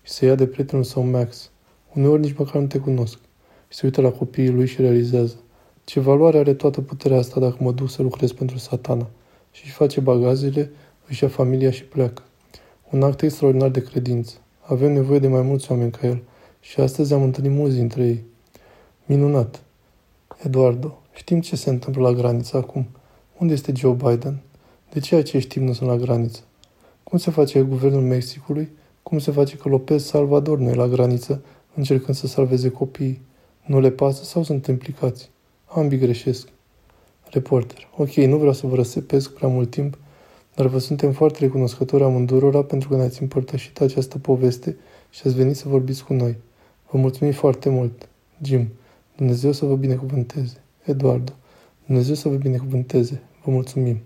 Și 0.03 0.13
se 0.13 0.27
ia 0.27 0.35
de 0.35 0.47
prietenul 0.47 0.85
său 0.85 1.03
Max. 1.03 1.51
Uneori 1.95 2.21
nici 2.21 2.37
măcar 2.39 2.61
nu 2.61 2.67
te 2.67 2.79
cunosc. 2.79 3.19
Și 3.69 3.79
se 3.79 3.87
uită 3.87 4.01
la 4.01 4.11
copiii 4.11 4.51
lui 4.51 4.67
și 4.67 4.81
realizează. 4.81 5.37
Ce 5.89 6.01
valoare 6.01 6.39
are 6.39 6.55
toată 6.55 6.81
puterea 6.81 7.19
asta 7.19 7.41
dacă 7.41 7.57
mă 7.59 7.73
duc 7.73 7.91
să 7.91 8.03
lucrez 8.03 8.33
pentru 8.33 8.59
satana? 8.59 9.11
Și 9.51 9.63
își 9.65 9.73
face 9.73 10.01
bagazele, 10.01 10.71
își 11.07 11.23
ia 11.23 11.29
familia 11.29 11.71
și 11.71 11.85
pleacă. 11.85 12.23
Un 12.91 13.03
act 13.03 13.23
extraordinar 13.23 13.69
de 13.69 13.83
credință. 13.83 14.35
Avem 14.61 14.93
nevoie 14.93 15.19
de 15.19 15.29
mai 15.29 15.43
mulți 15.43 15.71
oameni 15.71 15.91
ca 15.91 16.07
el. 16.07 16.23
Și 16.61 16.81
astăzi 16.81 17.13
am 17.13 17.23
întâlnit 17.23 17.53
mulți 17.53 17.77
dintre 17.77 18.07
ei. 18.07 18.25
Minunat. 19.07 19.63
Eduardo, 20.43 20.99
știm 21.13 21.41
ce 21.41 21.57
se 21.57 21.71
întâmplă 21.71 22.03
la 22.03 22.13
graniță 22.13 22.57
acum. 22.57 22.89
Unde 23.39 23.53
este 23.53 23.73
Joe 23.77 23.93
Biden? 23.93 24.43
De 24.93 25.01
ce 25.01 25.17
acești 25.17 25.49
timp 25.49 25.67
nu 25.67 25.73
sunt 25.73 25.89
la 25.89 25.97
graniță? 25.97 26.41
Cum 27.03 27.19
se 27.19 27.31
face 27.31 27.61
guvernul 27.61 28.03
Mexicului? 28.03 28.71
Cum 29.03 29.19
se 29.19 29.31
face 29.31 29.57
că 29.57 29.69
Lopez 29.69 30.05
Salvador 30.05 30.59
nu 30.59 30.69
e 30.69 30.75
la 30.75 30.87
graniță, 30.87 31.43
încercând 31.75 32.17
să 32.17 32.27
salveze 32.27 32.69
copiii? 32.69 33.21
Nu 33.67 33.81
le 33.81 33.91
pasă 33.91 34.25
sau 34.25 34.43
sunt 34.43 34.67
implicați? 34.67 35.31
Ambii 35.71 35.99
greșesc. 35.99 36.49
Reporter. 37.31 37.89
Ok, 37.97 38.13
nu 38.15 38.37
vreau 38.37 38.53
să 38.53 38.67
vă 38.67 38.75
răsepesc 38.75 39.33
prea 39.33 39.49
mult 39.49 39.71
timp, 39.71 39.99
dar 40.55 40.67
vă 40.67 40.79
suntem 40.79 41.13
foarte 41.13 41.39
recunoscători 41.39 42.03
amândurora 42.03 42.63
pentru 42.63 42.89
că 42.89 42.97
ne-ați 42.97 43.23
împărtășit 43.23 43.81
această 43.81 44.19
poveste 44.19 44.77
și 45.11 45.23
ați 45.25 45.37
venit 45.37 45.57
să 45.57 45.69
vorbiți 45.69 46.05
cu 46.05 46.13
noi. 46.13 46.37
Vă 46.91 46.99
mulțumim 46.99 47.33
foarte 47.33 47.69
mult. 47.69 48.09
Jim. 48.43 48.69
Dumnezeu 49.17 49.53
să 49.53 49.65
vă 49.65 49.77
binecuvânteze. 49.77 50.63
Eduardo. 50.85 51.33
Dumnezeu 51.87 52.15
să 52.15 52.29
vă 52.29 52.35
binecuvânteze. 52.35 53.23
Vă 53.45 53.51
mulțumim. 53.51 53.99